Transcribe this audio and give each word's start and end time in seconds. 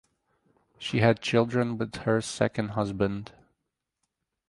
She 0.79 1.01
had 1.01 1.21
children 1.21 1.77
with 1.77 1.93
her 1.97 2.21
second 2.21 2.69
husband. 2.69 3.33